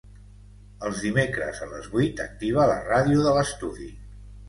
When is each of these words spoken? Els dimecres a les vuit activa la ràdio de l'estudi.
Els 0.87 1.03
dimecres 1.09 1.63
a 1.67 1.69
les 1.75 1.91
vuit 1.93 2.25
activa 2.27 2.69
la 2.75 2.83
ràdio 2.91 3.25
de 3.31 3.39
l'estudi. 3.41 3.97